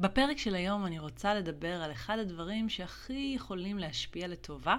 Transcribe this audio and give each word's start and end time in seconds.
בפרק 0.00 0.38
של 0.38 0.54
היום 0.54 0.86
אני 0.86 0.98
רוצה 0.98 1.34
לדבר 1.34 1.82
על 1.82 1.92
אחד 1.92 2.18
הדברים 2.18 2.68
שהכי 2.68 3.32
יכולים 3.36 3.78
להשפיע 3.78 4.28
לטובה 4.28 4.76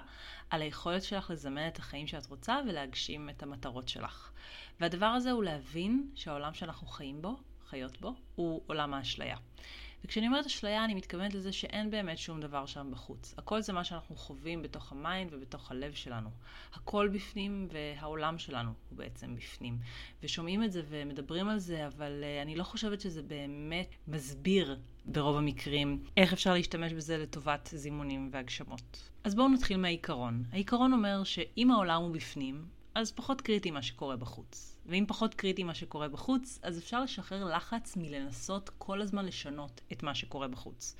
על 0.50 0.62
היכולת 0.62 1.04
שלך 1.04 1.29
לזמן 1.29 1.67
את 1.67 1.79
החיים 1.79 2.08
שאת 2.08 2.25
רוצה 2.25 2.59
ולהגשים 2.67 3.29
את 3.29 3.43
המטרות 3.43 3.89
שלך. 3.89 4.31
והדבר 4.79 5.05
הזה 5.05 5.31
הוא 5.31 5.43
להבין 5.43 6.09
שהעולם 6.15 6.53
שאנחנו 6.53 6.87
חיים 6.87 7.21
בו, 7.21 7.35
חיות 7.69 8.02
בו, 8.02 8.13
הוא 8.36 8.61
עולם 8.68 8.93
האשליה. 8.93 9.38
וכשאני 10.05 10.27
אומרת 10.27 10.45
אשליה, 10.45 10.86
אני 10.86 10.93
מתכוונת 10.93 11.33
לזה 11.33 11.52
שאין 11.52 11.91
באמת 11.91 12.18
שום 12.18 12.41
דבר 12.41 12.65
שם 12.65 12.88
בחוץ. 12.91 13.33
הכל 13.38 13.61
זה 13.61 13.73
מה 13.73 13.83
שאנחנו 13.83 14.15
חווים 14.15 14.61
בתוך 14.61 14.91
ה 14.91 15.00
mind 15.00 15.33
ובתוך 15.33 15.71
הלב 15.71 15.93
שלנו. 15.93 16.29
הכל 16.73 17.09
בפנים 17.13 17.68
והעולם 17.71 18.37
שלנו 18.37 18.71
הוא 18.89 18.97
בעצם 18.97 19.36
בפנים. 19.36 19.77
ושומעים 20.23 20.64
את 20.64 20.71
זה 20.71 20.82
ומדברים 20.89 21.50
על 21.50 21.59
זה, 21.59 21.87
אבל 21.87 22.23
uh, 22.23 22.41
אני 22.41 22.55
לא 22.55 22.64
חושבת 22.64 23.01
שזה 23.01 23.23
באמת 23.23 23.95
מסביר 24.07 24.79
ברוב 25.05 25.37
המקרים 25.37 26.04
איך 26.18 26.33
אפשר 26.33 26.54
להשתמש 26.54 26.93
בזה 26.93 27.18
לטובת 27.18 27.69
זימונים 27.74 28.29
והגשמות. 28.32 29.10
אז 29.24 29.36
בואו 29.36 29.49
נתחיל 29.49 29.77
מהעיקרון. 29.77 30.43
העיקרון 30.52 30.93
אומר 30.93 31.24
שאם 31.24 31.71
העולם 31.71 32.02
הוא 32.02 32.13
בפנים, 32.13 32.66
אז 32.96 33.12
פחות 33.12 33.41
קריטי 33.41 33.72
מה 33.72 33.82
שקורה 33.82 34.16
בחוץ. 34.16 34.77
ואם 34.91 35.05
פחות 35.08 35.34
קריטי 35.34 35.63
מה 35.63 35.73
שקורה 35.73 36.08
בחוץ, 36.08 36.59
אז 36.63 36.77
אפשר 36.77 37.02
לשחרר 37.02 37.45
לחץ 37.45 37.98
מלנסות 37.98 38.70
כל 38.77 39.02
הזמן 39.02 39.26
לשנות 39.26 39.82
את 39.91 40.04
מה 40.04 40.16
שקורה 40.16 40.48
בחוץ. 40.48 40.95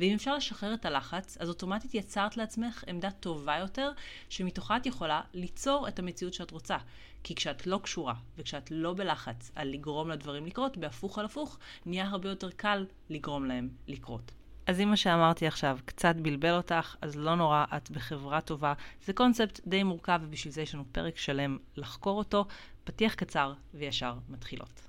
ואם 0.00 0.14
אפשר 0.14 0.34
לשחרר 0.36 0.74
את 0.74 0.84
הלחץ, 0.84 1.36
אז 1.40 1.48
אוטומטית 1.48 1.94
יצרת 1.94 2.36
לעצמך 2.36 2.84
עמדה 2.86 3.10
טובה 3.10 3.58
יותר, 3.58 3.92
שמתוכה 4.28 4.76
את 4.76 4.86
יכולה 4.86 5.20
ליצור 5.34 5.88
את 5.88 5.98
המציאות 5.98 6.34
שאת 6.34 6.50
רוצה. 6.50 6.76
כי 7.24 7.34
כשאת 7.34 7.66
לא 7.66 7.80
קשורה, 7.82 8.14
וכשאת 8.38 8.70
לא 8.70 8.94
בלחץ 8.94 9.52
על 9.54 9.68
לגרום 9.68 10.10
לדברים 10.10 10.46
לקרות, 10.46 10.76
בהפוך 10.76 11.18
על 11.18 11.24
הפוך, 11.24 11.58
נהיה 11.86 12.08
הרבה 12.08 12.28
יותר 12.28 12.50
קל 12.50 12.86
לגרום 13.10 13.44
להם 13.44 13.68
לקרות. 13.88 14.32
אז 14.66 14.80
אם 14.80 14.90
מה 14.90 14.96
שאמרתי 14.96 15.46
עכשיו 15.46 15.78
קצת 15.84 16.16
בלבל 16.16 16.56
אותך, 16.56 16.96
אז 17.00 17.16
לא 17.16 17.34
נורא, 17.34 17.64
את 17.76 17.90
בחברה 17.90 18.40
טובה. 18.40 18.72
זה 19.04 19.12
קונספט 19.12 19.60
די 19.66 19.82
מורכב, 19.82 20.20
ובשביל 20.22 20.52
זה 20.52 20.62
יש 20.62 20.74
לנו 20.74 20.84
פרק 20.92 21.18
שלם 21.18 21.58
לחקור 21.76 22.18
אותו. 22.18 22.44
פתיח 22.84 23.14
קצר 23.14 23.52
וישר 23.74 24.14
מתחילות. 24.28 24.80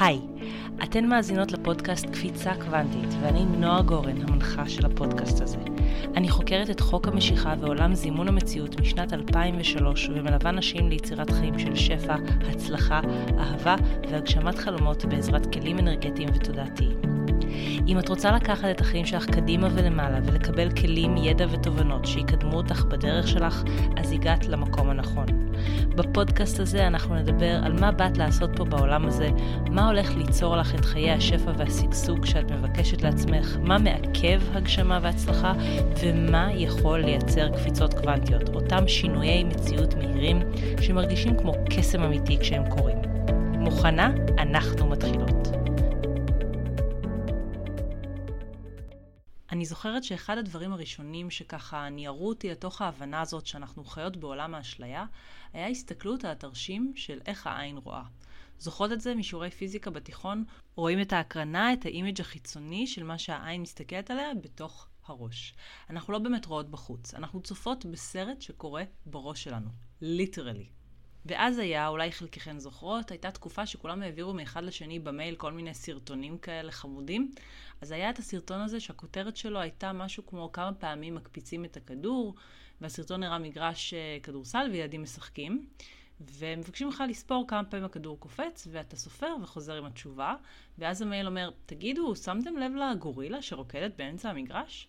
היי, 0.00 0.20
אתן 0.82 1.04
מאזינות 1.06 1.52
לפודקאסט 1.52 2.06
קפיצה 2.06 2.54
קוונטית, 2.54 3.14
ואני 3.20 3.44
נועה 3.44 3.82
גורן, 3.82 4.22
המנחה 4.22 4.68
של 4.68 4.86
הפודקאסט 4.86 5.40
הזה. 5.40 5.58
אני 6.16 6.28
חוקרת 6.28 6.70
את 6.70 6.80
חוק 6.80 7.08
המשיכה 7.08 7.54
ועולם 7.60 7.94
זימון 7.94 8.28
המציאות 8.28 8.80
משנת 8.80 9.12
2003, 9.12 10.08
ומלווה 10.08 10.50
נשים 10.50 10.88
ליצירת 10.88 11.30
חיים 11.30 11.58
של 11.58 11.76
שפע, 11.76 12.16
הצלחה, 12.50 13.00
אהבה 13.38 13.76
והגשמת 14.10 14.58
חלומות 14.58 15.04
בעזרת 15.04 15.52
כלים 15.52 15.78
אנרגטיים 15.78 16.28
ותודעתיים. 16.34 17.15
אם 17.86 17.98
את 17.98 18.08
רוצה 18.08 18.32
לקחת 18.32 18.64
את 18.70 18.80
החיים 18.80 19.06
שלך 19.06 19.26
קדימה 19.26 19.68
ולמעלה 19.74 20.18
ולקבל 20.24 20.70
כלים, 20.70 21.16
ידע 21.16 21.46
ותובנות 21.50 22.06
שיקדמו 22.06 22.56
אותך 22.56 22.84
בדרך 22.84 23.28
שלך, 23.28 23.62
אז 23.96 24.12
הגעת 24.12 24.46
למקום 24.46 24.90
הנכון. 24.90 25.26
בפודקאסט 25.96 26.60
הזה 26.60 26.86
אנחנו 26.86 27.14
נדבר 27.14 27.60
על 27.64 27.80
מה 27.80 27.92
באת 27.92 28.18
לעשות 28.18 28.50
פה 28.56 28.64
בעולם 28.64 29.06
הזה, 29.06 29.28
מה 29.70 29.86
הולך 29.86 30.16
ליצור 30.16 30.56
לך 30.56 30.74
את 30.74 30.84
חיי 30.84 31.10
השפע 31.10 31.52
והשגשוג 31.56 32.24
שאת 32.24 32.50
מבקשת 32.50 33.02
לעצמך, 33.02 33.56
מה 33.62 33.78
מעכב 33.78 34.40
הגשמה 34.52 34.98
והצלחה, 35.02 35.52
ומה 36.02 36.48
יכול 36.52 37.00
לייצר 37.00 37.48
קפיצות 37.48 37.94
קוונטיות, 37.94 38.48
אותם 38.54 38.88
שינויי 38.88 39.44
מציאות 39.44 39.94
מהירים 39.94 40.38
שמרגישים 40.80 41.36
כמו 41.38 41.52
קסם 41.70 42.02
אמיתי 42.02 42.38
כשהם 42.40 42.62
קורים. 42.70 42.98
מוכנה? 43.58 44.10
אנחנו 44.38 44.86
מתחילות. 44.86 45.35
זוכרת 49.66 50.04
שאחד 50.04 50.38
הדברים 50.38 50.72
הראשונים 50.72 51.30
שככה 51.30 51.88
ניערו 51.88 52.28
אותי 52.28 52.50
לתוך 52.50 52.82
ההבנה 52.82 53.20
הזאת 53.20 53.46
שאנחנו 53.46 53.84
חיות 53.84 54.16
בעולם 54.16 54.54
האשליה, 54.54 55.06
היה 55.52 55.68
הסתכלות 55.68 56.24
על 56.24 56.30
התרשים 56.30 56.92
של 56.96 57.20
איך 57.26 57.46
העין 57.46 57.76
רואה. 57.76 58.02
זוכרות 58.58 58.92
את 58.92 59.00
זה 59.00 59.14
משיעורי 59.14 59.50
פיזיקה 59.50 59.90
בתיכון? 59.90 60.44
רואים 60.76 61.00
את 61.00 61.12
ההקרנה, 61.12 61.72
את 61.72 61.86
ה 61.86 61.92
image 61.92 62.20
החיצוני 62.20 62.86
של 62.86 63.02
מה 63.02 63.18
שהעין 63.18 63.62
מסתכלת 63.62 64.10
עליה 64.10 64.34
בתוך 64.42 64.88
הראש. 65.06 65.54
אנחנו 65.90 66.12
לא 66.12 66.18
באמת 66.18 66.46
רואות 66.46 66.70
בחוץ, 66.70 67.14
אנחנו 67.14 67.40
צופות 67.40 67.86
בסרט 67.86 68.40
שקורה 68.40 68.82
בראש 69.06 69.44
שלנו. 69.44 69.68
literally. 70.00 70.66
ואז 71.26 71.58
היה, 71.58 71.88
אולי 71.88 72.12
חלקכן 72.12 72.58
זוכרות, 72.58 73.10
הייתה 73.10 73.30
תקופה 73.30 73.66
שכולם 73.66 74.02
העבירו 74.02 74.34
מאחד 74.34 74.64
לשני 74.64 74.98
במייל 74.98 75.34
כל 75.34 75.52
מיני 75.52 75.74
סרטונים 75.74 76.38
כאלה 76.38 76.72
חמודים. 76.72 77.30
אז 77.80 77.92
היה 77.92 78.10
את 78.10 78.18
הסרטון 78.18 78.60
הזה 78.60 78.80
שהכותרת 78.80 79.36
שלו 79.36 79.60
הייתה 79.60 79.92
משהו 79.92 80.26
כמו 80.26 80.52
כמה 80.52 80.74
פעמים 80.74 81.14
מקפיצים 81.14 81.64
את 81.64 81.76
הכדור, 81.76 82.34
והסרטון 82.80 83.22
הראה 83.22 83.38
מגרש 83.38 83.94
אה, 83.94 84.18
כדורסל 84.22 84.68
וילדים 84.72 85.02
משחקים. 85.02 85.66
ומבקשים 86.20 86.88
לך 86.88 87.04
לספור 87.08 87.44
כמה 87.48 87.64
פעמים 87.64 87.84
הכדור 87.84 88.20
קופץ, 88.20 88.68
ואתה 88.70 88.96
סופר 88.96 89.36
וחוזר 89.42 89.74
עם 89.74 89.84
התשובה, 89.84 90.34
ואז 90.78 91.02
המייל 91.02 91.26
אומר, 91.26 91.50
תגידו, 91.66 92.16
שמתם 92.16 92.56
לב 92.56 92.72
לגורילה 92.74 93.42
שרוקדת 93.42 93.92
באמצע 93.96 94.30
המגרש? 94.30 94.88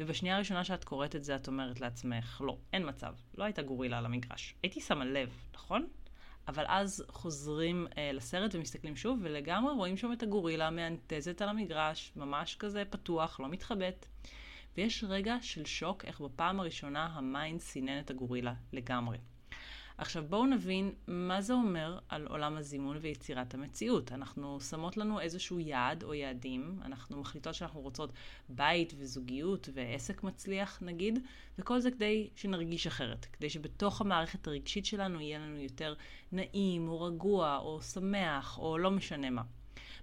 ובשנייה 0.00 0.36
הראשונה 0.36 0.64
שאת 0.64 0.84
קוראת 0.84 1.16
את 1.16 1.24
זה, 1.24 1.36
את 1.36 1.48
אומרת 1.48 1.80
לעצמך, 1.80 2.42
לא, 2.44 2.56
אין 2.72 2.88
מצב, 2.88 3.14
לא 3.38 3.44
הייתה 3.44 3.62
גורילה 3.62 3.98
על 3.98 4.06
המגרש. 4.06 4.54
הייתי 4.62 4.80
שמה 4.80 5.04
לב, 5.04 5.30
נכון? 5.54 5.86
אבל 6.48 6.64
אז 6.68 7.04
חוזרים 7.08 7.86
אה, 7.98 8.12
לסרט 8.12 8.54
ומסתכלים 8.54 8.96
שוב, 8.96 9.18
ולגמרי 9.22 9.72
רואים 9.72 9.96
שם 9.96 10.12
את 10.12 10.22
הגורילה 10.22 10.70
מענטזת 10.70 11.42
על 11.42 11.48
המגרש, 11.48 12.12
ממש 12.16 12.56
כזה 12.58 12.84
פתוח, 12.90 13.40
לא 13.40 13.48
מתחבאת. 13.48 14.06
ויש 14.76 15.04
רגע 15.08 15.36
של 15.42 15.64
שוק 15.64 16.04
איך 16.04 16.20
בפעם 16.20 16.60
הראשונה 16.60 17.06
ה 17.06 17.17
mind 17.17 17.60
סינן 17.60 17.98
את 17.98 18.10
הגורילה 18.10 18.54
לגמרי. 18.72 19.18
עכשיו 19.98 20.24
בואו 20.28 20.46
נבין 20.46 20.92
מה 21.06 21.40
זה 21.40 21.52
אומר 21.52 21.98
על 22.08 22.26
עולם 22.26 22.56
הזימון 22.56 22.96
ויצירת 23.00 23.54
המציאות. 23.54 24.12
אנחנו 24.12 24.60
שמות 24.60 24.96
לנו 24.96 25.20
איזשהו 25.20 25.60
יעד 25.60 26.02
או 26.02 26.14
יעדים, 26.14 26.78
אנחנו 26.84 27.20
מחליטות 27.20 27.54
שאנחנו 27.54 27.80
רוצות 27.80 28.12
בית 28.48 28.92
וזוגיות 28.98 29.68
ועסק 29.74 30.22
מצליח 30.22 30.82
נגיד, 30.82 31.18
וכל 31.58 31.80
זה 31.80 31.90
כדי 31.90 32.30
שנרגיש 32.36 32.86
אחרת, 32.86 33.24
כדי 33.24 33.50
שבתוך 33.50 34.00
המערכת 34.00 34.46
הרגשית 34.46 34.86
שלנו 34.86 35.20
יהיה 35.20 35.38
לנו 35.38 35.58
יותר 35.58 35.94
נעים 36.32 36.88
או 36.88 37.00
רגוע 37.00 37.56
או 37.56 37.82
שמח 37.82 38.58
או 38.58 38.78
לא 38.78 38.90
משנה 38.90 39.30
מה. 39.30 39.42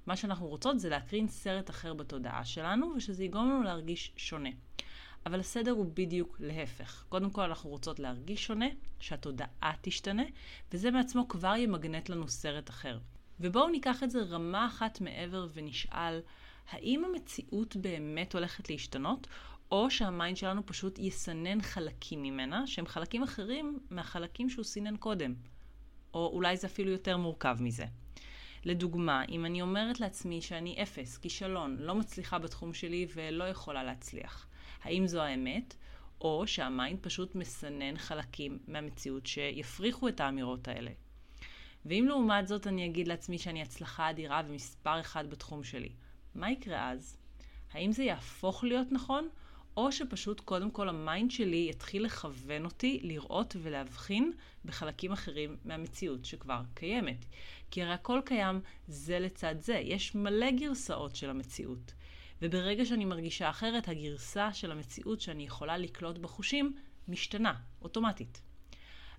מה 0.08 0.16
שאנחנו 0.16 0.48
רוצות 0.48 0.80
זה 0.80 0.90
להקרין 0.90 1.28
סרט 1.28 1.70
אחר 1.70 1.94
בתודעה 1.94 2.46
שלנו 2.46 2.94
ושזה 2.96 3.24
יגרום 3.24 3.50
לנו 3.50 3.64
להרגיש 3.64 4.14
שונה. 4.18 4.50
אבל 5.26 5.40
הסדר 5.40 5.72
הוא 5.72 5.92
בדיוק 5.94 6.38
להפך. 6.40 7.06
קודם 7.10 7.30
כל 7.30 7.42
אנחנו 7.42 7.70
רוצות 7.70 8.00
להרגיש 8.00 8.46
שונה, 8.46 8.66
שהתודעה 9.00 9.74
תשתנה, 9.82 10.24
וזה 10.72 10.92
מעצמו 10.92 11.28
כבר 11.28 11.56
ימגנט 11.58 12.10
לנו 12.10 12.28
סרט 12.28 12.70
אחר. 12.70 13.00
ובואו 13.40 13.70
ניקח 13.70 14.04
את 14.04 14.12
זה 14.12 14.22
רמה 14.22 14.68
אחת 14.68 15.02
מעבר 15.02 15.48
ונשאל, 15.54 16.22
האם 16.70 17.06
המציאות 17.06 17.76
באמת 17.76 18.34
הולכת 18.34 18.70
להשתנות, 18.70 19.28
או 19.72 19.92
שה 19.92 20.12
mind 20.12 20.38
שלנו 20.38 20.66
פשוט 20.66 21.00
יסנן 21.00 21.62
חלקים 21.62 22.24
ממנה, 22.24 22.68
שהם 22.68 22.86
חלקים 22.86 23.24
אחרים 23.24 23.80
מהחלקים 23.90 24.50
שהוא 24.50 24.66
סינן 24.66 24.98
קודם. 24.98 25.34
או 26.14 26.30
אולי 26.34 26.58
זה 26.58 26.68
אפילו 26.68 26.92
יותר 26.92 27.18
מורכב 27.18 27.58
מזה. 27.60 27.86
לדוגמה, 28.66 29.26
אם 29.26 29.46
אני 29.46 29.62
אומרת 29.62 30.00
לעצמי 30.00 30.42
שאני 30.42 30.84
אפס, 30.84 31.18
כישלון, 31.18 31.78
לא 31.80 31.96
מצליחה 31.96 32.40
בתחום 32.40 32.74
שלי 32.74 33.08
ולא 33.16 33.44
יכולה 33.44 33.84
להצליח, 33.84 34.48
האם 34.86 35.08
זו 35.08 35.22
האמת, 35.22 35.76
או 36.22 36.48
שה 36.48 36.70
mind 36.70 37.00
פשוט 37.02 37.36
מסנן 37.36 37.98
חלקים 37.98 38.60
מהמציאות 38.68 39.26
שיוכיחו 39.26 40.08
את 40.08 40.20
האמירות 40.20 40.68
האלה. 40.68 40.92
ואם 41.86 42.06
לעומת 42.08 42.48
זאת 42.48 42.68
אני 42.68 42.86
אגיד 42.86 43.08
לעצמי 43.08 43.38
שאני 43.38 43.62
הצלחה 43.62 44.10
אדירה 44.10 44.42
ומספר 44.48 45.00
אחד 45.00 45.30
בתחום 45.30 45.64
שלי, 45.64 45.90
מה 46.36 46.52
יקרה 46.52 46.92
אז? 46.92 47.18
האם 47.74 47.92
זה 47.92 48.04
יהפוך 48.04 48.64
להיות 48.64 48.88
נכון, 48.92 49.30
או 49.78 49.92
שפשוט 49.92 50.40
קודם 50.40 50.72
כל 50.72 50.90
ה 50.90 50.98
mind 50.98 51.32
שלי 51.32 51.68
יתחיל 51.70 52.06
לכוון 52.06 52.66
אותי 52.66 53.00
לראות 53.04 53.56
ולהבחין 53.62 54.32
בחלקים 54.66 55.12
אחרים 55.12 55.58
מהמציאות 55.66 56.26
שכבר 56.26 56.62
קיימת. 56.74 57.26
כי 57.72 57.84
הרי 57.84 57.94
הכל 57.94 58.22
קיים 58.26 58.62
זה 58.88 59.20
לצד 59.20 59.56
זה, 59.60 59.74
יש 59.74 60.16
מלא 60.16 60.52
גרסאות 60.52 61.16
של 61.16 61.30
המציאות. 61.30 61.94
וברגע 62.42 62.86
שאני 62.86 63.06
מרגישה 63.06 63.50
אחרת, 63.50 63.88
הגרסה 63.88 64.54
של 64.54 64.72
המציאות 64.72 65.22
שאני 65.22 65.44
יכולה 65.44 65.78
לקלוט 65.78 66.18
בחושים 66.18 66.76
משתנה, 67.08 67.54
אוטומטית. 67.82 68.42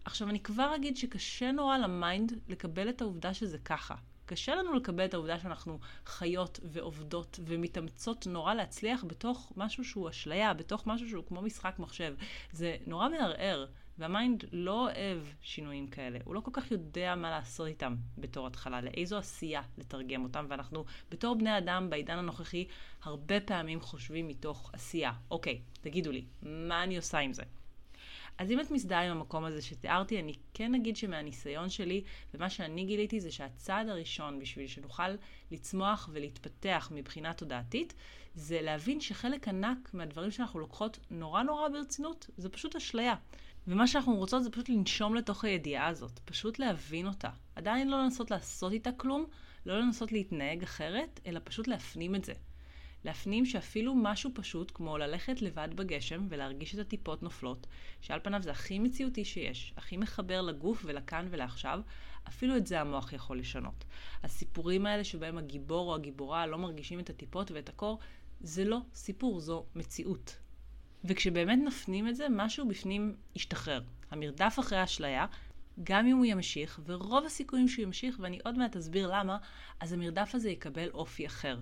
עכשיו, 0.05 0.29
אני 0.29 0.41
כבר 0.41 0.73
אגיד 0.77 0.97
שקשה 0.97 1.53
נורא 1.53 1.79
ל 1.79 1.89
mind 1.89 2.33
לקבל 2.49 2.89
את 2.89 3.01
העובדה 3.01 3.35
שזה 3.35 3.59
ככה. 3.59 3.95
קשה 4.27 4.55
לנו 4.55 4.75
לקבל 4.75 5.05
את 5.05 5.15
העובדה 5.15 5.39
שאנחנו 5.39 5.79
חיות 6.07 6.61
ועובדות 6.63 7.41
ומתאמצות 7.47 8.27
נורא 8.27 8.55
להצליח 8.55 9.05
בתוך 9.05 9.53
משהו 9.57 9.85
שהוא 9.85 10.09
אשליה, 10.09 10.55
בתוך 10.55 10.87
משהו 10.87 11.09
שהוא 11.09 11.25
כמו 11.27 11.43
משחק 11.43 11.75
מחשב. 11.79 12.15
זה 12.53 12.77
נורא 12.87 13.09
מערער. 13.09 13.67
וה 13.99 14.14
mind 14.14 14.45
לא 14.53 14.83
אוהב 14.83 15.23
שינויים 15.41 15.87
כאלה, 15.87 16.19
הוא 16.25 16.35
לא 16.35 16.41
כל 16.41 16.51
כך 16.55 16.71
יודע 16.71 17.15
מה 17.15 17.31
לעשות 17.31 17.67
איתם 17.67 17.97
בתור 18.19 18.47
התחלה, 18.47 18.81
לאיזו 18.81 19.19
עשייה 19.19 19.63
לתרגם 19.79 20.25
אותם, 20.25 20.47
ואנחנו 20.49 20.85
בתור 21.11 21.35
בני 21.35 21.59
אדם 21.59 21.91
בעידן 21.91 22.19
הנוכחי 22.19 22.67
הרבה 23.03 23.41
פעמים 23.41 23.81
חושבים 23.81 24.29
מתוך 24.29 24.71
עשייה. 24.73 25.13
אוקיי, 25.31 25.61
תגידו 25.81 26.13
לי, 26.13 26.25
מה 26.43 26.83
אני 26.83 26.97
עושה 26.97 27.19
עם 27.19 27.33
זה? 27.33 27.43
אז 28.39 28.51
אם 28.51 28.61
את 28.61 28.71
מזדהה 28.71 29.05
עם 29.05 29.11
המקום 29.11 29.45
הזה 29.45 29.63
שתיארתי, 29.63 30.21
אני 30.21 30.33
כן 30.55 30.75
אגיד 30.75 30.97
שמהניסיון 30.97 31.69
שלי, 31.69 32.05
ומה 32.35 32.51
שאני 32.51 32.85
גיליתי 32.85 33.21
זה 33.21 33.31
שהצעד 33.31 33.89
הראשון 33.89 34.39
בשביל 34.39 34.67
שנוכל 34.67 35.09
לצמוח 35.51 36.09
ולהתפתח 36.13 36.91
מבחינה 36.95 37.35
תודעתית, 37.35 37.95
זה 38.35 38.63
להבין 38.63 39.01
שחלק 39.01 39.49
ענק 39.49 39.91
מהדברים 39.95 40.31
שאנחנו 40.31 40.61
לוקחות 40.61 40.99
נורא 41.11 41.43
נורא 41.43 41.69
ברצינות, 41.69 42.31
זה 42.37 42.49
פשוט 42.49 42.77
אשליה. 42.77 43.15
ומה 43.69 43.87
שאנחנו 43.87 44.17
רוצות 44.17 44.45
זה 44.45 44.51
פשוט 44.51 44.69
לנשום 44.69 45.15
לתוך 45.15 45.45
הידיעה 45.45 45.87
הזאת, 45.87 46.19
פשוט 46.25 46.59
להבין 46.59 47.07
אותה. 47.07 47.31
עדיין 47.55 47.89
לא 47.89 48.03
לנסות 48.03 48.31
לעשות 48.31 48.73
איתה 48.73 48.93
כלום, 48.93 49.27
לא 49.67 49.81
לנסות 49.81 50.13
להתנהג 50.13 50.63
אחרת, 50.63 51.21
אלא 51.27 51.41
פשוט 51.45 51.69
להפנים 51.69 52.15
את 52.15 52.25
זה. 52.25 52.33
להפנים 53.05 53.47
שאפילו 53.47 53.95
משהו 53.95 54.31
פשוט, 54.35 54.73
כמו 54.75 54.99
ללכת 54.99 55.43
לבד 55.43 55.69
בגשם 55.75 56.27
ולהרגיש 56.29 56.75
את 56.75 56.81
הטיפות 56.81 57.23
נופלות, 57.23 57.67
שעל 58.01 58.21
פניו 58.21 58.43
זה 58.43 58.51
הכי 58.51 58.79
מציאותי 58.79 59.25
שיש, 59.25 59.75
הכי 59.77 59.97
מחבר 59.97 60.43
לגוף 60.43 60.83
ולכאן 60.87 61.27
ולעכשיו, 61.31 61.81
אפילו 62.29 62.57
את 62.57 62.67
זה 62.67 62.81
המוח 62.81 63.13
יכול 63.13 63.39
לשנות. 63.39 63.85
הסיפורים 64.23 64.87
האלה 64.87 65.05
שבהם 65.05 65.39
הגיבור 65.39 65.91
או 65.91 65.95
הגיבורה 65.95 66.47
לא 66.47 66.59
מרגישים 66.59 67.01
את 67.01 67.11
הטיפות 67.11 67.51
ואת 67.51 67.69
הקור, 67.69 67.99
זה 68.41 68.65
לא 68.65 68.79
סיפור, 68.95 69.41
זו 69.41 69.65
מציאות. 69.75 70.46
וכשבאמת 71.07 71.59
נפנים 71.65 72.09
את 72.09 72.17
זה, 72.17 72.27
משהו 72.31 72.69
בפנים 72.69 73.17
ישתחרר. 73.35 73.83
המרדף 74.11 74.57
אחרי 74.61 74.79
האשליה, 74.79 75.27
גם 75.85 76.07
אם 76.07 76.17
הוא 76.17 76.25
ימשיך, 76.25 76.81
ורוב 76.85 77.25
הסיכויים 77.25 77.69
שהוא 77.69 77.83
ימשיך, 77.83 78.17
ואני 78.21 78.39
עוד 78.45 78.59
מעט 78.59 78.77
אסביר 78.77 79.11
למה, 79.13 79.39
אז 79.81 79.93
המרדף 79.93 80.35
הזה 80.35 80.51
יקבל 80.51 80.91
אופי 80.91 81.27
אחר. 81.27 81.59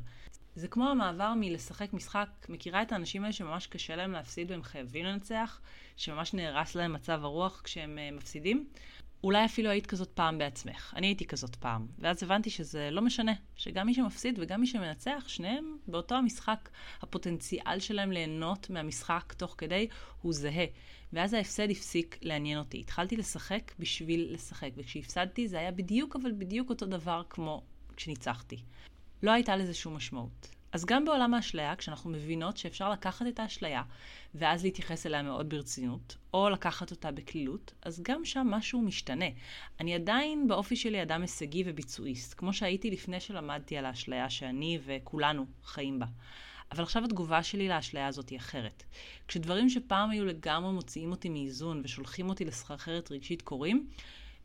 זה 0.57 0.69
כמו 0.69 0.89
המעבר 0.89 1.33
מלשחק 1.37 1.93
משחק, 1.93 2.29
מכירה 2.49 2.83
את 2.83 2.93
האנשים 2.93 3.23
האלה 3.23 3.33
שממש 3.33 3.67
קשה 3.67 3.97
להם 3.97 4.13
להפסיד 4.13 4.51
והם 4.51 4.63
חייבים 4.63 5.05
לנצח, 5.05 5.61
שממש 5.97 6.35
נהרס 6.35 6.75
להם 6.75 6.93
מצב 6.93 7.25
הרוח 7.25 7.61
כשהם 7.65 7.99
uh, 7.99 8.17
מפסידים? 8.17 8.67
אולי 9.25 9.45
אפילו 9.45 9.71
היית 9.71 9.87
כזאת 9.87 10.09
פעם 10.09 10.39
בעצמך. 10.39 10.95
אני 10.97 11.07
הייתי 11.07 11.27
כזאת 11.27 11.57
פעם. 11.57 11.87
ואז 11.99 12.23
הבנתי 12.23 12.51
שזה 12.51 12.89
לא 12.91 13.03
משנה, 13.03 13.33
שגם 13.57 13.87
מי 13.87 13.95
שמפסיד 13.95 14.39
וגם 14.43 14.61
מי 14.61 14.67
שמנצח, 14.67 15.25
שניהם 15.29 15.77
באותו 15.89 16.15
המשחק, 16.15 16.69
הפוטנציאל 17.03 17.81
שלהם 17.81 18.13
ליהנות 18.13 18.71
מהמשחק 18.71 19.35
תוך 19.37 19.55
כדי 19.59 19.89
הוא 20.23 20.33
זהה. 20.33 20.65
ואז 21.13 21.35
ההפסד 21.35 21.71
הפסיק 21.71 22.19
לעניין 22.23 22.59
אותי. 22.59 22.81
התחלתי 22.81 23.17
לשחק 23.17 23.73
בשביל 23.79 24.35
לשחק, 24.35 24.71
וכשהפסדתי 24.77 25.49
זה 25.49 25.59
היה 25.59 25.71
בדיוק 25.71 26.17
אבל 26.17 26.33
בדיוק 26.33 26.71
אותו 26.71 26.87
דבר 26.87 27.23
כמו 27.31 27.63
כשניצחתי. 27.97 28.57
לא 29.23 29.31
הייתה 29.31 29.57
לזה 29.57 29.75
שום 29.75 29.97
משמעות. 29.97 30.54
אז 30.75 30.85
גם 30.85 31.05
בעולם 31.05 31.35
האשליה, 31.35 31.77
כשאנחנו 31.77 32.11
מבינות 32.11 32.57
שאפשר 32.57 32.91
לקחת 32.91 33.27
את 33.27 33.39
האשליה 33.39 33.83
ואז 34.35 34.65
להתייחס 34.65 35.07
אליה 35.07 35.23
מאוד 35.23 35.49
ברצינות, 35.49 36.17
או 36.35 36.51
לקחת 36.51 36.91
אותה 36.91 37.11
בקלילות, 37.11 37.73
אז 37.83 38.03
גם 38.03 38.25
שם 38.25 38.47
משהו 38.51 38.83
משתנה. 38.83 39.25
אני 39.81 39.95
עדיין 39.95 40.49
באופי 40.49 40.77
שלי 40.77 41.03
אדם 41.03 41.23
הישגי 41.23 41.63
וביצועיסט, 41.67 42.35
כמו 42.39 42.53
שהייתי 42.53 42.91
לפני 42.91 43.21
שלמדתי 43.21 43.77
על 43.77 43.85
האשליה 43.85 44.31
שאני 44.31 44.79
וכולנו 44.85 45.47
חיים 45.65 45.99
בה. 45.99 46.07
אבל 46.73 46.83
עכשיו 46.83 47.05
התגובה 47.05 47.43
שלי 47.43 47.69
לאשליה 47.69 48.07
הזאת 48.07 48.29
היא 48.29 48.39
אחרת. 48.39 48.83
כשדברים 49.29 49.69
שפעם 49.69 50.11
היו 50.11 50.25
לגמרי 50.25 50.73
מוציאים 50.73 51.11
אותי 51.11 51.29
מאיזון 51.29 51.81
ושולחים 51.85 52.29
אותי 52.29 52.45
לסחרחרת 52.45 53.13
רגשית 53.13 53.43
קורים, 53.43 53.87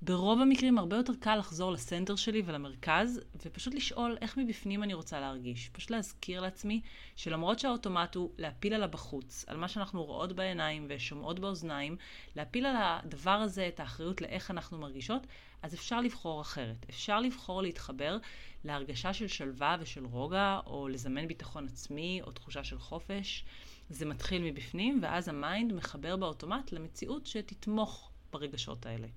ברוב 0.02 0.42
המקרים 0.42 0.78
הרבה 0.78 0.96
יותר 0.96 1.14
קל 1.20 1.36
לחזור 1.36 1.72
לסנטר 1.72 2.16
שלי 2.16 2.42
ולמרכז, 2.46 3.22
ופשוט 3.46 3.74
לשאול 3.74 4.18
איך 4.22 4.38
מבפנים 4.38 4.84
אני 4.84 4.94
רוצה 4.94 5.20
להרגיש. 5.20 5.70
פשוט 5.70 5.92
להזכיר 5.92 6.42
לעצמי 6.42 6.82
שלמרות 7.16 7.60
שהאוטומט 7.60 8.16
הוא 8.16 8.32
להפיל 8.38 8.74
עליו 8.74 8.90
בחוץ, 8.92 9.46
על 9.48 9.58
מה 9.58 9.68
שאנחנו 9.68 10.04
רואות 10.04 10.34
בעיניים 10.34 10.86
ושומעות 10.90 11.40
באוזניים, 11.40 11.98
להפיל 12.36 12.66
על 12.66 12.76
הדבר 12.80 13.32
הזה 13.32 13.68
את 13.68 13.80
האחריות 13.80 14.22
לאיך 14.22 14.52
אנחנו 14.52 14.78
מרגישות, 14.78 15.28
אז 15.62 15.74
אפשר 15.74 16.02
לבחור 16.02 16.42
אחרת. 16.42 16.86
אפשר 16.90 17.20
לבחור 17.20 17.62
להתחבר 17.62 18.18
להרגשה 18.64 19.14
של 19.14 19.28
שלווה 19.28 19.78
ושל 19.80 20.06
רוגע, 20.06 20.60
או 20.66 20.88
לזמן 20.88 21.28
ביטחון 21.28 21.66
עצמי, 21.66 22.22
או 22.24 22.32
תחושה 22.32 22.64
של 22.64 22.80
חופש. 22.80 23.46
זה 23.90 24.06
מתחיל 24.06 24.42
מבפנים, 24.44 25.00
ואז 25.02 25.28
ה 25.28 25.37
mind 25.37 25.74
מחבר 25.74 26.16
באוטומט 26.16 26.72
למציאות 26.72 27.26
שתתמוך 27.26 28.12
ברגשות 28.32 28.86
האלה. 28.86 29.08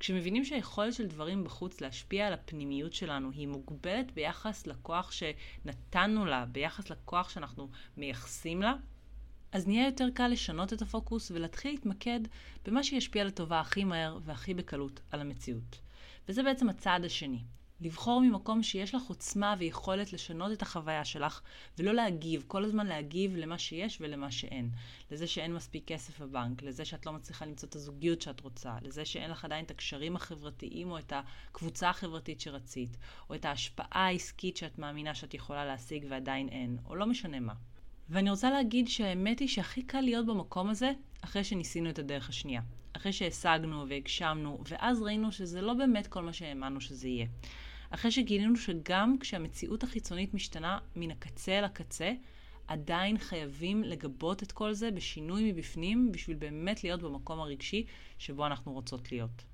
כשמבינים 0.00 0.44
שהיכולת 0.44 0.94
של 0.94 1.06
דברים 1.06 1.44
בחוץ 1.44 1.80
להשפיע 1.80 2.26
על 2.26 2.32
הפנימיות 2.32 2.92
שלנו 2.92 3.30
היא 3.30 3.48
מוגבלת 3.48 4.12
ביחס 4.12 4.66
לכוח 4.66 5.12
שנתנו 5.12 6.24
לה, 6.24 6.46
ביחס 6.46 6.90
לכוח 6.90 7.28
שאנחנו 7.28 7.68
מייחסים 7.96 8.62
לה, 8.62 8.74
אז 9.52 9.68
נהיה 9.68 9.86
יותר 9.86 10.08
קל 10.14 10.28
לשנות 10.28 10.72
את 10.72 10.82
הפוקוס 10.82 11.30
ולהתחיל 11.30 11.70
להתמקד 11.70 12.20
במה 12.64 12.82
שישפיע 12.82 13.24
לטובה 13.24 13.60
הכי 13.60 13.84
מהר 13.84 14.18
והכי 14.24 14.54
בקלות 14.54 15.00
על 15.10 15.20
המציאות. 15.20 15.80
וזה 16.28 16.42
בעצם 16.42 16.68
הצעד 16.68 17.04
השני. 17.04 17.42
לבחור 17.80 18.20
ממקום 18.20 18.62
שיש 18.62 18.94
לך 18.94 19.02
עוצמה 19.08 19.54
ויכולת 19.58 20.12
לשנות 20.12 20.52
את 20.52 20.62
החוויה 20.62 21.04
שלך, 21.04 21.40
ולא 21.78 21.92
להגיב, 21.92 22.44
כל 22.46 22.64
הזמן 22.64 22.86
להגיב 22.86 23.36
למה 23.36 23.58
שיש 23.58 23.98
ולמה 24.00 24.30
שאין. 24.30 24.70
לזה 25.10 25.26
שאין 25.26 25.54
מספיק 25.54 25.84
כסף 25.86 26.20
בבנק, 26.20 26.62
לזה 26.62 26.84
שאת 26.84 27.06
לא 27.06 27.12
מצליחה 27.12 27.46
למצוא 27.46 27.68
את 27.68 27.74
הזוגיות 27.74 28.20
שאת 28.20 28.40
רוצה, 28.40 28.76
לזה 28.82 29.04
שאין 29.04 29.30
לך 29.30 29.44
עדיין 29.44 29.64
את 29.64 29.70
הקשרים 29.70 30.16
החברתיים 30.16 30.90
או 30.90 30.98
את 30.98 31.12
הקבוצה 31.16 31.90
החברתית 31.90 32.40
שרצית, 32.40 32.96
או 33.30 33.34
את 33.34 33.44
ההשפעה 33.44 34.06
העסקית 34.06 34.56
שאת 34.56 34.78
מאמינה 34.78 35.14
שאת 35.14 35.34
יכולה 35.34 35.64
להשיג 35.64 36.06
ועדיין 36.08 36.48
אין, 36.48 36.78
או 36.86 36.96
לא 36.96 37.06
משנה 37.06 37.40
מה. 37.40 37.54
ואני 38.08 38.30
רוצה 38.30 38.50
להגיד 38.50 38.88
שהאמת 38.88 39.38
היא 39.38 39.48
שהכי 39.48 39.82
קל 39.82 40.00
להיות 40.00 40.26
במקום 40.26 40.70
הזה 40.70 40.92
אחרי 41.20 41.44
שניסינו 41.44 41.90
את 41.90 41.98
הדרך 41.98 42.28
השנייה. 42.28 42.60
אחרי 42.96 43.12
שהשגנו 43.12 43.88
והגשמנו, 43.88 44.58
ואז 44.68 45.02
ראינו 45.02 45.32
שזה 45.32 45.60
לא 45.60 45.74
באמת 45.74 46.06
כל 46.06 46.22
מה 46.22 46.32
שהאמנו 46.32 46.80
שזה 46.80 47.08
יהיה. 47.08 47.26
אחרי 47.90 48.10
שגילינו 48.10 48.56
שגם 48.56 49.16
כשהמציאות 49.20 49.82
החיצונית 49.82 50.34
משתנה 50.34 50.78
מן 50.96 51.10
הקצה 51.10 51.58
אל 51.58 51.64
הקצה, 51.64 52.12
עדיין 52.66 53.18
חייבים 53.18 53.82
לגבות 53.82 54.42
את 54.42 54.52
כל 54.52 54.72
זה 54.72 54.90
בשינוי 54.90 55.52
מבפנים, 55.52 56.12
בשביל 56.12 56.36
באמת 56.36 56.84
להיות 56.84 57.02
במקום 57.02 57.40
הרגשי 57.40 57.84
שבו 58.18 58.46
אנחנו 58.46 58.72
רוצות 58.72 59.12
להיות. 59.12 59.44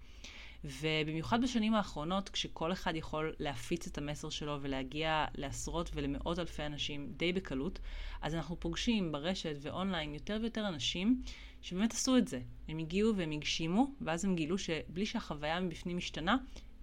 ובמיוחד 0.65 1.43
בשנים 1.43 1.75
האחרונות, 1.75 2.29
כשכל 2.29 2.73
אחד 2.73 2.97
יכול 2.97 3.35
להפיץ 3.39 3.87
את 3.87 3.99
המסר 3.99 4.31
שלו 4.31 4.59
ולהגיע 4.61 5.25
לעשרות 5.35 5.91
ולמאות 5.95 6.39
אלפי 6.39 6.67
אנשים 6.67 7.13
די 7.17 7.33
בקלות, 7.33 7.79
אז 8.23 8.35
אנחנו 8.35 8.61
פוגשים 8.61 9.13
ברשת 9.13 9.57
ואונליין 9.61 10.15
יותר 10.15 10.39
ויותר 10.41 10.69
אנשים 10.69 11.23
שבאמת 11.63 11.93
עשו 11.93 12.17
את 12.17 12.29
זה. 12.29 12.41
הם 12.69 12.79
הגיעו 12.79 13.17
והם 13.17 13.31
הגשימו, 13.31 13.91
ואז 14.01 14.25
הם 14.25 14.37
גילו 14.37 14.59
שבלי 14.59 15.07
שהחוויה 15.07 15.61
מבפנים 15.61 15.97
משתנה, 15.97 16.37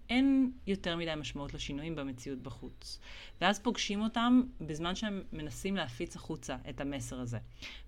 אין 0.09 0.51
יותר 0.67 0.95
מדי 0.95 1.13
משמעות 1.17 1.53
לשינויים 1.53 1.95
במציאות 1.95 2.39
בחוץ. 2.39 2.99
ואז 3.41 3.59
פוגשים 3.59 4.01
אותם 4.01 4.41
בזמן 4.61 4.95
שהם 4.95 5.21
מנסים 5.33 5.75
להפיץ 5.75 6.15
החוצה 6.15 6.57
את 6.69 6.81
המסר 6.81 7.19
הזה, 7.19 7.37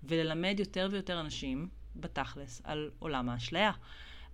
וללמד 0.04 0.56
יותר 0.58 0.88
ויותר 0.90 1.20
אנשים, 1.20 1.68
בתכלס, 1.96 2.60
על 2.64 2.90
עולם 2.98 3.28
האשליה. 3.28 3.72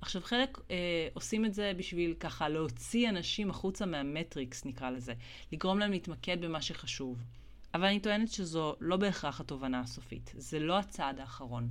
עכשיו, 0.01 0.23
חלק 0.23 0.59
אה, 0.71 1.09
עושים 1.15 1.45
את 1.45 1.55
זה 1.55 1.73
בשביל 1.77 2.15
ככה 2.21 2.49
להוציא 2.49 3.09
אנשים 3.09 3.51
החוצה 3.51 3.87
מהמטריקס, 3.87 4.65
נקרא 4.65 4.91
לזה. 4.91 5.15
לגרום 5.53 5.79
להם 5.79 5.91
להתמקד 5.91 6.41
במה 6.41 6.63
שחשוב. 6.63 7.23
אבל 7.75 7.85
אני 7.85 8.01
טוענת 8.01 8.29
שזו 8.29 8.77
לא 8.81 8.97
בהכרח 8.97 9.41
התובנה 9.41 9.81
הסופית. 9.81 10.33
זה 10.37 10.59
לא 10.59 10.79
הצעד 10.79 11.21
האחרון. 11.21 11.69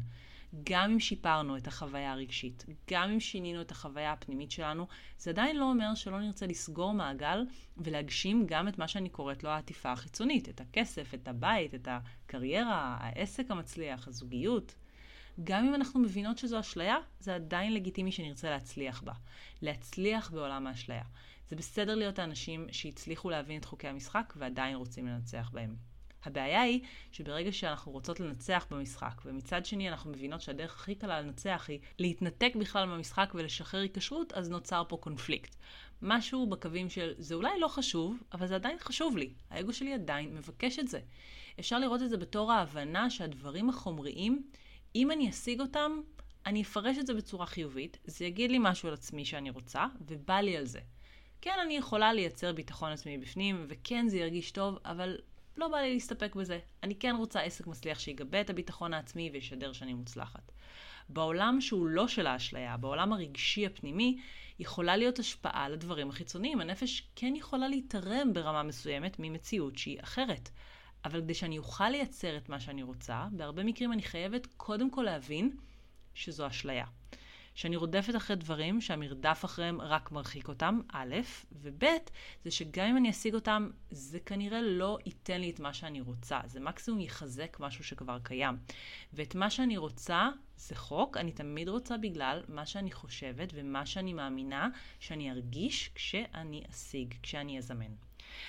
גם 0.63 0.91
אם 0.91 0.99
שיפרנו 0.99 1.57
את 1.57 1.67
החוויה 1.67 2.11
הרגשית, 2.11 2.65
גם 2.91 3.09
אם 3.09 3.19
שינינו 3.19 3.61
את 3.61 3.71
החוויה 3.71 4.11
הפנימית 4.11 4.51
שלנו, 4.51 4.87
זה 5.17 5.29
עדיין 5.29 5.57
לא 5.57 5.65
אומר 5.65 5.95
שלא 5.95 6.21
נרצה 6.21 6.47
לסגור 6.47 6.93
מעגל 6.93 7.45
ולהגשים 7.77 8.45
גם 8.47 8.67
את 8.67 8.79
מה 8.79 8.87
שאני 8.87 9.09
קוראת 9.09 9.43
לו 9.43 9.49
העטיפה 9.49 9.91
החיצונית, 9.91 10.49
את 10.49 10.61
הכסף, 10.61 11.13
את 11.13 11.27
הבית, 11.27 11.75
את 11.75 11.87
הקריירה, 11.91 12.97
העסק 12.99 13.51
המצליח, 13.51 14.07
הזוגיות. 14.07 14.75
גם 15.43 15.65
אם 15.65 15.75
אנחנו 15.75 15.99
מבינות 15.99 16.37
שזו 16.37 16.59
אשליה, 16.59 16.97
זה 17.19 17.35
עדיין 17.35 17.73
לגיטימי 17.73 18.11
שנרצה 18.11 18.49
להצליח 18.49 19.01
בה. 19.01 19.13
להצליח 19.61 20.31
בעולם 20.31 20.67
האשליה. 20.67 21.03
זה 21.49 21.55
בסדר 21.55 21.95
להיות 21.95 22.19
האנשים 22.19 22.67
שהצליחו 22.71 23.29
להבין 23.29 23.59
את 23.59 23.65
חוקי 23.65 23.87
המשחק 23.87 24.33
ועדיין 24.37 24.75
רוצים 24.75 25.07
לנצח 25.07 25.49
בהם. 25.53 25.75
הבעיה 26.25 26.61
היא 26.61 26.81
שברגע 27.11 27.51
שאנחנו 27.51 27.91
רוצות 27.91 28.19
לנצח 28.19 28.65
במשחק, 28.71 29.21
ומצד 29.25 29.65
שני 29.65 29.89
אנחנו 29.89 30.11
מבינות 30.11 30.41
שהדרך 30.41 30.75
הכי 30.75 30.95
קלה 30.95 31.21
לנצח 31.21 31.65
היא 31.67 31.79
להתנתק 31.99 32.53
בכלל 32.59 32.85
מהמשחק 32.85 33.31
ולשחרר 33.35 33.81
היקשרות, 33.81 34.33
אז 34.33 34.49
נוצר 34.49 34.83
פה 34.87 34.97
קונפליקט. 34.97 35.55
משהו 36.01 36.47
בקווים 36.49 36.89
של 36.89 37.13
זה 37.17 37.35
אולי 37.35 37.59
לא 37.59 37.67
חשוב, 37.67 38.17
אבל 38.33 38.47
זה 38.47 38.55
עדיין 38.55 38.77
חשוב 38.79 39.17
לי. 39.17 39.33
האגו 39.49 39.73
שלי 39.73 39.93
עדיין 39.93 40.35
מבקש 40.35 40.79
את 40.79 40.87
זה. 40.87 40.99
אפשר 41.59 41.79
לראות 41.79 42.01
את 42.01 42.09
זה 42.09 42.17
בתור 42.17 42.51
ההבנה 42.51 43.09
שהדברים 43.09 43.69
החומריים, 43.69 44.43
אם 44.95 45.11
אני 45.11 45.29
אשיג 45.29 45.61
אותם, 45.61 46.01
אני 46.45 46.61
אפרש 46.61 46.97
את 46.97 47.07
זה 47.07 47.13
בצורה 47.13 47.45
חיובית, 47.45 47.97
זה 48.05 48.25
יגיד 48.25 48.51
לי 48.51 48.57
משהו 48.61 48.87
על 48.87 48.93
עצמי 48.93 49.25
שאני 49.25 49.49
רוצה, 49.49 49.85
ובא 50.07 50.39
לי 50.39 50.57
על 50.57 50.65
זה. 50.65 50.79
כן, 51.41 51.55
אני 51.63 51.77
יכולה 51.77 52.13
לייצר 52.13 52.53
ביטחון 52.53 52.91
עצמי 52.91 53.17
בפנים, 53.17 53.65
וכן, 53.69 54.07
זה 54.07 54.17
ירגיש 54.17 54.51
טוב, 54.51 54.77
אבל 54.85 55.17
לא 55.57 55.67
בא 55.67 55.77
לי 55.77 55.93
להסתפק 55.93 56.35
בזה. 56.35 56.59
אני 56.83 56.95
כן 56.95 57.15
רוצה 57.17 57.41
עסק 57.41 57.67
מצליח 57.67 57.99
שיגבה 57.99 58.41
את 58.41 58.49
הביטחון 58.49 58.93
העצמי 58.93 59.29
וישדר 59.33 59.73
שאני 59.73 59.93
מוצלחת. 59.93 60.51
בעולם 61.09 61.61
שהוא 61.61 61.87
לא 61.87 62.07
של 62.07 62.27
האשליה, 62.27 62.77
בעולם 62.77 63.13
הרגשי 63.13 63.65
הפנימי, 63.65 64.17
יכולה 64.59 64.97
להיות 64.97 65.19
השפעה 65.19 65.69
לדברים 65.69 66.09
החיצוניים. 66.09 66.61
הנפש 66.61 67.07
כן 67.15 67.33
יכולה 67.35 67.67
להתערם 67.67 68.33
ברמה 68.33 68.63
מסוימת 68.63 69.15
ממציאות 69.19 69.77
שהיא 69.77 69.99
אחרת. 70.01 70.49
אבל 71.05 71.21
כדי 71.21 71.33
שאני 71.33 71.57
אוכל 71.57 71.89
לייצר 71.89 72.37
את 72.37 72.49
מה 72.49 72.59
שאני 72.59 72.83
רוצה, 72.83 73.27
בהרבה 73.31 73.63
מקרים 73.63 73.93
אני 73.93 74.01
חייבת 74.01 74.47
קודם 74.57 74.91
כל 74.91 75.01
להבין 75.01 75.57
שזו 76.13 76.47
אשליה. 76.47 76.85
שאני 77.55 77.75
רודפת 77.75 78.15
אחרי 78.15 78.35
דברים 78.35 78.81
שהמרדף 78.81 79.45
אחריהם 79.45 79.81
רק 79.81 80.11
מרחיק 80.11 80.47
אותם, 80.47 80.79
א', 80.93 81.15
וב', 81.51 81.83
זה 82.43 82.51
שגם 82.51 82.85
אם 82.85 82.97
אני 82.97 83.09
אשיג 83.09 83.33
אותם, 83.33 83.69
זה 83.91 84.19
כנראה 84.19 84.61
לא 84.61 84.97
ייתן 85.05 85.41
לי 85.41 85.49
את 85.49 85.59
מה 85.59 85.73
שאני 85.73 86.01
רוצה. 86.01 86.39
זה 86.45 86.59
מקסימום 86.59 86.99
יחזק 86.99 87.57
משהו 87.59 87.83
שכבר 87.83 88.19
קיים. 88.23 88.57
ואת 89.13 89.35
מה 89.35 89.49
שאני 89.49 89.77
רוצה, 89.77 90.29
זה 90.57 90.75
חוק, 90.75 91.17
אני 91.17 91.31
תמיד 91.31 91.69
רוצה 91.69 91.97
בגלל 91.97 92.43
מה 92.47 92.65
שאני 92.65 92.91
חושבת 92.91 93.49
ומה 93.53 93.85
שאני 93.85 94.13
מאמינה 94.13 94.69
שאני 94.99 95.31
ארגיש 95.31 95.91
כשאני 95.95 96.63
אשיג, 96.69 97.13
כשאני 97.23 97.57
אזמן. 97.57 98.04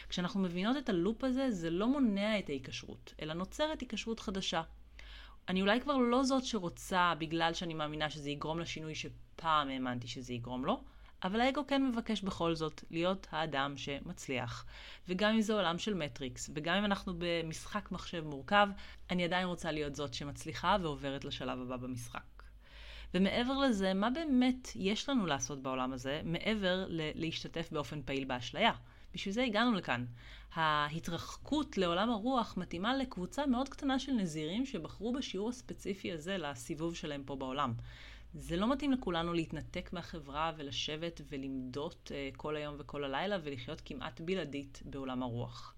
כשאנחנו 0.08 0.40
מבינות 0.40 0.76
את 0.76 0.88
הלופ 0.88 1.24
הזה, 1.24 1.50
זה 1.50 1.70
לא 1.70 1.88
מונע 1.88 2.38
את 2.38 2.48
ההיקשרות, 2.48 3.14
אלא 3.22 3.34
נוצרת 3.34 3.80
היקשרות 3.80 4.20
חדשה. 4.20 4.62
אני 5.48 5.62
אולי 5.62 5.80
כבר 5.80 5.96
לא 5.96 6.22
זאת 6.22 6.44
שרוצה 6.44 7.12
בגלל 7.18 7.54
שאני 7.54 7.74
מאמינה 7.74 8.10
שזה 8.10 8.30
יגרום 8.30 8.60
לשינוי 8.60 8.94
שפעם 8.94 9.68
האמנתי 9.68 10.08
שזה 10.08 10.32
יגרום 10.32 10.64
לו, 10.64 10.82
אבל 11.24 11.40
האגו 11.40 11.66
כן 11.66 11.86
מבקש 11.86 12.22
בכל 12.22 12.54
זאת 12.54 12.84
להיות 12.90 13.26
האדם 13.30 13.76
שמצליח. 13.76 14.66
וגם 15.08 15.34
אם 15.34 15.40
זה 15.40 15.54
עולם 15.54 15.78
של 15.78 15.94
מטריקס, 15.94 16.50
וגם 16.54 16.76
אם 16.76 16.84
אנחנו 16.84 17.14
במשחק 17.18 17.92
מחשב 17.92 18.24
מורכב, 18.26 18.68
אני 19.10 19.24
עדיין 19.24 19.46
רוצה 19.46 19.72
להיות 19.72 19.94
זאת 19.94 20.14
שמצליחה 20.14 20.76
ועוברת 20.82 21.24
לשלב 21.24 21.58
הבא 21.60 21.76
במשחק. 21.76 22.20
ומעבר 23.14 23.58
לזה, 23.58 23.94
מה 23.94 24.10
באמת 24.10 24.68
יש 24.74 25.08
לנו 25.08 25.26
לעשות 25.26 25.62
בעולם 25.62 25.92
הזה, 25.92 26.20
מעבר 26.24 26.84
ל- 26.88 27.10
להשתתף 27.14 27.68
באופן 27.72 28.02
פעיל 28.02 28.24
באשליה? 28.24 28.72
בשביל 29.16 29.35
זה 29.35 29.44
הגענו 29.44 29.73
לכאן. 29.75 30.04
ההתרחקות 30.54 31.78
לעולם 31.78 32.11
הרוח 32.11 32.54
מתאימה 32.56 32.96
לקבוצה 32.96 33.46
מאוד 33.46 33.68
קטנה 33.68 33.99
של 33.99 34.12
נזירים 34.12 34.66
שבחרו 34.66 35.12
בשיעור 35.12 35.49
הספציפי 35.49 36.12
הזה 36.12 36.38
לסיבוב 36.38 36.94
שלהם 36.94 37.23
פה 37.26 37.37
בעולם. 37.37 37.73
זה 38.35 38.56
לא 38.56 38.73
מתאים 38.73 38.92
לכולנו 38.92 39.32
להתנתק 39.32 39.92
מהחברה 39.92 40.52
ולשבת 40.56 41.20
ולמדות 41.28 42.11
uh, 42.14 42.37
כל 42.37 42.56
היום 42.56 42.75
וכל 42.78 43.04
הלילה 43.04 43.38
ולחיות 43.42 43.82
כמעט 43.85 44.20
בלעדית 44.20 44.82
בעולם 44.85 45.23
הרוח. 45.23 45.75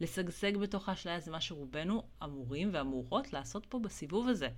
לשגשג 0.00 0.56
בתוך 0.56 0.88
האשליה 0.88 1.20
זה 1.20 1.30
מה 1.30 1.40
שרובנו 1.40 2.02
אמורים 2.24 2.70
ואמורות 2.72 3.32
לעשות 3.32 3.66
פה 3.66 3.78
בסיבוב 3.78 4.28
הזה. 4.28 4.48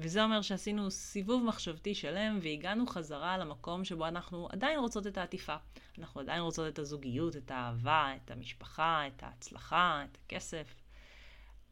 וזה 0.00 0.24
אומר 0.24 0.42
שעשינו 0.42 0.90
סיבוב 0.90 1.44
מחשבתי 1.44 1.94
שלם 1.94 2.38
והגענו 2.42 2.86
חזרה 2.86 3.38
למקום 3.38 3.84
שבו 3.84 4.06
אנחנו 4.06 4.48
עדיין 4.52 4.78
רוצות 4.78 5.06
את 5.06 5.18
העטיפה. 5.18 5.56
אנחנו 5.98 6.20
עדיין 6.20 6.42
רוצות 6.42 6.68
את 6.68 6.78
הזוגיות, 6.78 7.36
את 7.36 7.50
האהבה, 7.50 8.12
את 8.16 8.30
המשפחה, 8.30 9.06
את 9.06 9.22
ההצלחה, 9.22 10.04
את 10.10 10.18
הכסף. 10.24 10.74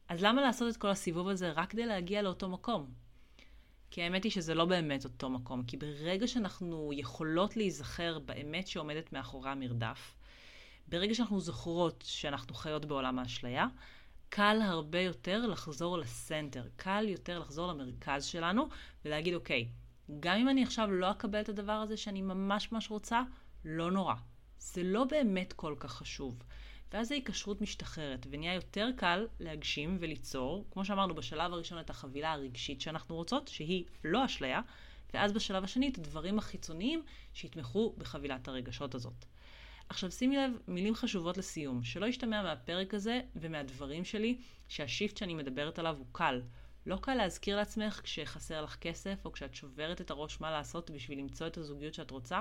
אז 0.08 0.22
למה 0.22 0.42
לעשות 0.42 0.72
את 0.72 0.76
כל 0.76 0.88
הסיבוב 0.88 1.28
הזה 1.28 1.52
רק 1.52 1.70
כדי 1.70 1.86
להגיע 1.86 2.22
לאותו 2.22 2.48
מקום? 2.48 2.90
כי 3.90 4.02
האמת 4.02 4.24
היא 4.24 4.32
שזה 4.32 4.54
לא 4.54 4.64
באמת 4.64 5.04
אותו 5.04 5.30
מקום, 5.30 5.62
כי 5.62 5.76
ברגע 5.76 6.26
שאנחנו 6.26 6.90
יכולות 6.92 7.56
להיזכר 7.56 8.18
באמת 8.18 8.68
שעומדת 8.68 9.12
מאחורי 9.12 9.50
המרדף, 9.50 10.16
ברגע 10.88 11.14
שאנחנו 11.14 11.40
זוכרות 11.40 12.04
שאנחנו 12.06 12.54
חיות 12.54 12.84
בעולם 12.84 13.18
האשליה, 13.18 13.66
קל 14.28 14.58
הרבה 14.62 15.00
יותר 15.00 15.46
לחזור 15.46 15.98
לסנטר, 15.98 16.68
קל 16.76 17.04
יותר 17.08 17.38
לחזור 17.38 17.72
למרכז 17.72 18.24
שלנו 18.24 18.68
ולהגיד, 19.04 19.34
אוקיי, 19.34 19.68
גם 20.20 20.36
אם 20.36 20.48
אני 20.48 20.62
עכשיו 20.62 20.90
לא 20.90 21.10
אקבל 21.10 21.40
את 21.40 21.48
הדבר 21.48 21.72
הזה 21.72 21.96
שאני 21.96 22.22
ממש 22.22 22.72
ממש 22.72 22.90
רוצה, 22.90 23.22
לא 23.64 23.90
נורא. 23.90 24.14
זה 24.58 24.82
לא 24.82 25.04
באמת 25.04 25.52
כל 25.52 25.74
כך 25.80 25.92
חשוב. 25.92 26.42
ואז 26.92 27.12
ההיקשרות 27.12 27.60
משתחררת, 27.60 28.26
ונהיה 28.30 28.54
יותר 28.54 28.88
קל 28.96 29.26
להגשים 29.40 29.96
וליצור, 30.00 30.66
כמו 30.70 30.84
שאמרנו 30.84 31.14
בשלב 31.14 31.52
הראשון, 31.52 31.80
את 31.80 31.90
החבילה 31.90 32.32
הרגשית 32.32 32.80
שאנחנו 32.80 33.14
רוצות, 33.14 33.48
שהיא 33.48 33.84
לא 34.04 34.24
אשליה, 34.24 34.60
ואז 35.14 35.32
בשלב 35.32 35.64
השני 35.64 35.88
את 35.88 35.98
הדברים 35.98 36.38
החיצוניים 36.38 37.02
שיתמכו 37.34 37.94
בחבילת 37.98 38.48
הרגשות 38.48 38.94
הזאת. 38.94 39.24
עכשיו 39.88 40.10
שימי 40.10 40.36
לב, 40.36 40.50
מילים 40.68 40.94
חשובות 40.94 41.38
לסיום, 41.38 41.84
שלא 41.84 42.06
ישתמע 42.06 42.42
מהפרק 42.42 42.94
הזה 42.94 43.20
ומהדברים 43.36 44.04
שלי 44.04 44.38
שהשיפט 44.68 45.16
שאני 45.16 45.34
מדברת 45.34 45.78
עליו 45.78 45.96
הוא 45.98 46.06
קל. 46.12 46.42
לא 46.86 46.96
קל 46.96 47.14
להזכיר 47.14 47.56
לעצמך 47.56 48.00
כשחסר 48.04 48.62
לך 48.62 48.76
כסף, 48.76 49.24
או 49.24 49.32
כשאת 49.32 49.54
שוברת 49.54 50.00
את 50.00 50.10
הראש 50.10 50.40
מה 50.40 50.50
לעשות 50.50 50.90
בשביל 50.90 51.18
למצוא 51.18 51.46
את 51.46 51.56
הזוגיות 51.56 51.94
שאת 51.94 52.10
רוצה, 52.10 52.40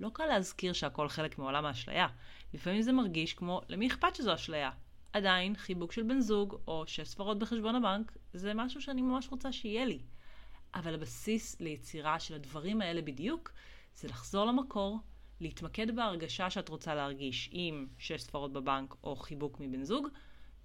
לא 0.00 0.10
קל 0.14 0.26
להזכיר 0.26 0.72
שהכל 0.72 1.08
חלק 1.08 1.38
מעולם 1.38 1.64
האשליה. 1.64 2.06
לפעמים 2.54 2.82
זה 2.82 2.92
מרגיש 2.92 3.34
כמו, 3.34 3.60
למי 3.68 3.86
אכפת 3.86 4.14
שזו 4.14 4.34
אשליה? 4.34 4.70
עדיין, 5.12 5.56
חיבוק 5.56 5.92
של 5.92 6.02
בן 6.02 6.20
זוג, 6.20 6.56
או 6.66 6.84
שש 6.86 7.08
ספרות 7.08 7.38
בחשבון 7.38 7.74
הבנק, 7.74 8.12
זה 8.32 8.54
משהו 8.54 8.80
שאני 8.80 9.02
ממש 9.02 9.28
רוצה 9.28 9.52
שיהיה 9.52 9.84
לי. 9.84 9.98
אבל 10.74 10.94
הבסיס 10.94 11.60
ליצירה 11.60 12.20
של 12.20 12.34
הדברים 12.34 12.80
האלה 12.80 13.02
בדיוק, 13.02 13.52
זה 13.94 14.08
לחזור 14.08 14.44
למקור, 14.44 14.98
להתמקד 15.40 15.96
בהרגשה 15.96 16.50
שאת 16.50 16.68
רוצה 16.68 16.94
להרגיש 16.94 17.48
עם 17.52 17.86
שש 17.98 18.20
ספרות 18.20 18.52
בבנק 18.52 18.94
או 19.04 19.16
חיבוק 19.16 19.60
מבן 19.60 19.84
זוג, 19.84 20.08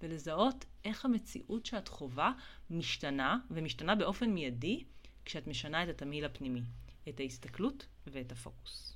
ולזהות 0.02 0.64
איך 0.84 1.04
המציאות 1.04 1.66
שאת 1.66 1.88
חווה 1.88 2.32
משתנה, 2.70 3.38
ומשתנה 3.50 3.94
באופן 3.94 4.30
מיידי, 4.30 4.84
כשאת 5.24 5.46
משנה 5.46 5.84
את 5.84 5.88
התמהיל 5.88 6.24
הפנימי, 6.24 6.62
את 7.08 7.20
ההסתכלות 7.20 7.86
ואת 8.06 8.32
הפוקוס. 8.32 8.95